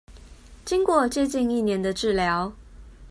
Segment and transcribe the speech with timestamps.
[0.65, 2.53] 經過接近一年的治療